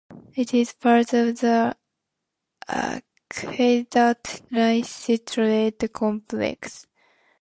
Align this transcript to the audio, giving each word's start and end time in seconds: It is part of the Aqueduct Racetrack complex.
It 0.33 0.55
is 0.55 0.73
part 0.73 1.13
of 1.13 1.39
the 1.41 1.77
Aqueduct 2.67 4.41
Racetrack 4.51 5.93
complex. 5.93 6.87